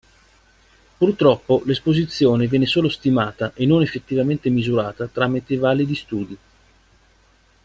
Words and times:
Purtroppo 0.97 1.61
l'esposizione 1.63 2.47
viene 2.47 2.65
solo 2.65 2.89
stimata 2.89 3.51
e 3.53 3.67
non 3.67 3.83
effettivamente 3.83 4.49
misurata 4.49 5.05
tramite 5.07 5.55
validi 5.57 5.93
studi. 5.93 6.37